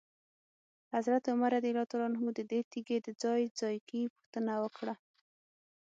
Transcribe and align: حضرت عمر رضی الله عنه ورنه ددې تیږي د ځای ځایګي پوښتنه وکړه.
حضرت 0.95 1.23
عمر 1.33 1.49
رضی 1.55 1.69
الله 1.71 1.85
عنه 2.07 2.17
ورنه 2.19 2.31
ددې 2.39 2.59
تیږي 2.71 2.97
د 3.01 3.07
ځای 3.23 3.41
ځایګي 3.59 4.01
پوښتنه 4.15 4.53
وکړه. 4.63 4.95